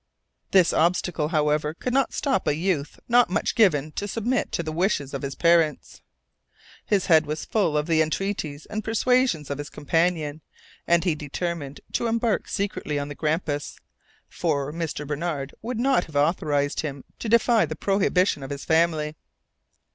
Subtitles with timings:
[0.49, 4.71] This obstacle, however, could not stop a youth not much given to submit to the
[4.71, 6.01] wishes of his parents.
[6.83, 10.41] His head was full of the entreaties and persuasion of his companion,
[10.87, 13.77] and he determined to embark secretly on the Grampus,
[14.27, 15.05] for Mr.
[15.07, 19.13] Barnard would not have authorized him to defy the prohibition of his family.